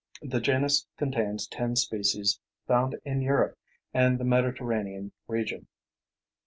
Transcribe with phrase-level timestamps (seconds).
[0.23, 3.55] The genus contains ten species found in Europe
[3.93, 5.67] and the Mediterranean region.